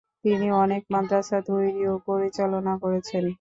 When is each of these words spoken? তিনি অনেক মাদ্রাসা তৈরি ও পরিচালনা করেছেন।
তিনি 0.23 0.47
অনেক 0.63 0.81
মাদ্রাসা 0.93 1.37
তৈরি 1.49 1.81
ও 1.87 2.03
পরিচালনা 2.07 2.73
করেছেন। 2.83 3.23